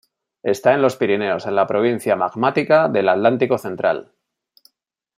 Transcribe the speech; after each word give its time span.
Está 0.41 0.73
en 0.73 0.81
los 0.81 0.95
Pirineos, 0.95 1.45
en 1.45 1.55
la 1.55 1.67
Provincia 1.67 2.15
magmática 2.15 2.89
del 2.89 3.07
Atlántico 3.07 3.59
Central. 3.59 4.11